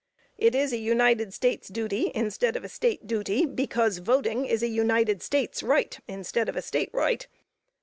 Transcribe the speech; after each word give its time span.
It 0.39 0.55
is 0.55 0.73
an 0.73 0.81
United 0.81 1.31
States 1.31 1.67
duty 1.67 2.11
instead 2.15 2.55
of 2.55 2.63
a 2.63 2.69
State 2.69 3.05
duty, 3.05 3.45
because 3.45 3.99
voting 3.99 4.45
is 4.47 4.63
an 4.63 4.73
United 4.73 5.21
States 5.21 5.61
right 5.61 5.95
instead 6.07 6.49
of 6.49 6.55
a 6.55 6.61
State 6.63 6.89
right. 6.91 7.27